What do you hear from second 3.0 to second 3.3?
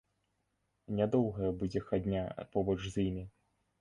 імі.